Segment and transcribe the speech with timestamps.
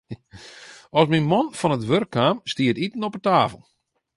[0.99, 3.61] As myn man fan it wurk kaam, stie it iten op 'e tafel.